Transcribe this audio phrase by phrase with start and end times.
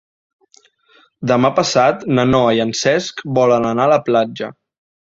[1.33, 4.55] Demà passat na Noa i en Cesc volen anar a la platja.